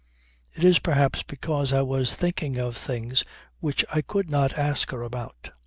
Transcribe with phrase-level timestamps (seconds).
[0.55, 3.23] It is perhaps because I was thinking of things
[3.59, 5.51] which I could not ask her about.